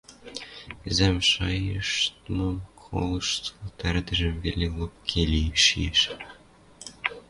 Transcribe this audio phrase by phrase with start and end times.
[0.89, 3.43] Ӹзӓм шайыштмым колышт-колышт,
[3.87, 5.21] ӓрдӹжӹм веле лопке
[5.63, 6.01] шиэш.